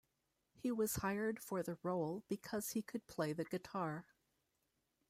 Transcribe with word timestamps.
He 0.55 0.71
was 0.71 0.95
hired 0.95 1.39
for 1.39 1.61
the 1.61 1.77
role 1.83 2.23
because 2.27 2.69
he 2.71 2.81
could 2.81 3.05
play 3.05 3.33
the 3.33 3.45
guitar. 3.45 4.07